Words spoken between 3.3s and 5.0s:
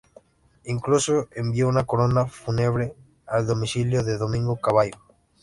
domicilio de Domingo Cavallo.